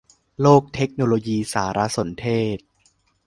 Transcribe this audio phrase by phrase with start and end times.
[0.41, 2.57] โลกเทคโนโลยีสารสนเทศ